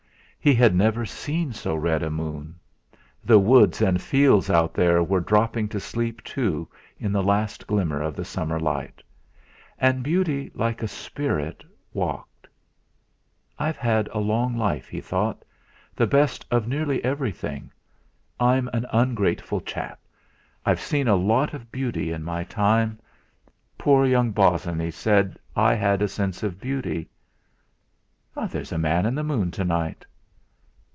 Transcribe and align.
He 0.43 0.55
had 0.55 0.73
never 0.73 1.05
seen 1.05 1.53
so 1.53 1.75
red 1.75 2.01
a 2.01 2.09
moon. 2.09 2.55
The 3.23 3.37
woods 3.37 3.79
and 3.79 4.01
fields 4.01 4.49
out 4.49 4.73
there 4.73 5.03
were 5.03 5.19
dropping 5.19 5.69
to 5.69 5.79
sleep 5.79 6.23
too, 6.23 6.67
in 6.97 7.11
the 7.11 7.21
last 7.21 7.67
glimmer 7.67 8.01
of 8.01 8.15
the 8.15 8.25
summer 8.25 8.59
light. 8.59 9.03
And 9.77 10.01
beauty, 10.01 10.49
like 10.55 10.81
a 10.81 10.87
spirit, 10.87 11.63
walked. 11.93 12.47
'I've 13.59 13.77
had 13.77 14.07
a 14.11 14.17
long 14.17 14.57
life,' 14.57 14.89
he 14.89 14.99
thought, 14.99 15.45
'the 15.95 16.07
best 16.07 16.43
of 16.49 16.67
nearly 16.67 17.03
everything. 17.05 17.69
I'm 18.39 18.67
an 18.69 18.87
ungrateful 18.91 19.61
chap; 19.61 19.99
I've 20.65 20.81
seen 20.81 21.07
a 21.07 21.15
lot 21.15 21.53
of 21.53 21.71
beauty 21.71 22.11
in 22.11 22.23
my 22.23 22.45
time. 22.45 22.97
Poor 23.77 24.07
young 24.07 24.31
Bosinney 24.31 24.89
said 24.89 25.37
I 25.55 25.75
had 25.75 26.01
a 26.01 26.07
sense 26.07 26.41
of 26.41 26.59
beauty. 26.59 27.07
There's 28.49 28.71
a 28.71 28.79
man 28.79 29.05
in 29.05 29.13
the 29.13 29.23
moon 29.23 29.51
to 29.51 29.63
night!' 29.63 30.03